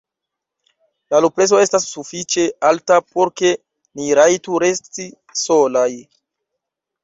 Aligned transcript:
La 1.13 1.19
luprezo 1.25 1.59
estas 1.63 1.85
sufiĉe 1.89 2.47
alta, 2.71 2.99
por 3.11 3.33
ke 3.43 3.53
ni 4.01 4.11
rajtu 4.23 4.61
resti 4.67 5.09
solaj. 5.47 5.89